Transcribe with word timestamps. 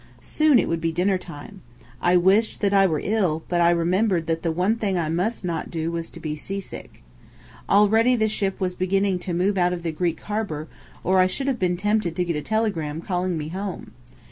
Soon 0.23 0.57
it 0.57 0.67
would 0.67 0.81
be 0.81 0.91
dinner 0.91 1.19
time. 1.19 1.61
I 2.01 2.17
wished 2.17 2.59
that 2.61 2.73
I 2.73 2.87
were 2.87 3.01
ill, 3.03 3.43
but 3.47 3.61
I 3.61 3.69
remembered 3.69 4.25
that 4.25 4.41
the 4.41 4.51
one 4.51 4.75
thing 4.77 4.97
I 4.97 5.09
must 5.09 5.45
not 5.45 5.69
do 5.69 5.91
was 5.91 6.09
to 6.09 6.19
be 6.19 6.35
seasick. 6.35 7.03
Already 7.69 8.15
the 8.15 8.27
ship 8.27 8.59
was 8.59 8.73
beginning 8.73 9.19
to 9.19 9.31
move 9.31 9.59
out 9.59 9.73
of 9.73 9.83
the 9.83 9.91
Greek 9.91 10.19
harbour, 10.21 10.67
or 11.03 11.19
I 11.19 11.27
should 11.27 11.45
have 11.45 11.59
been 11.59 11.77
tempted 11.77 12.15
to 12.15 12.25
get 12.25 12.35
a 12.35 12.41
telegram 12.41 12.99
calling 12.99 13.37
me 13.37 13.49
home. 13.49 13.91